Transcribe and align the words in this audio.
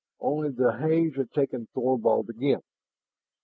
Only 0.19 0.49
the 0.49 0.77
haze 0.79 1.15
had 1.15 1.31
taken 1.31 1.67
Thorvald 1.75 2.27
again. 2.31 2.63